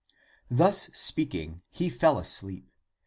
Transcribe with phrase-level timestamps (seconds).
[0.49, 2.67] Thus speaking, he fell asleep.